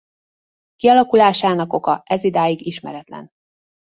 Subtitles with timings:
[0.75, 3.29] Kialakulásának oka ezidáig ismeretlen.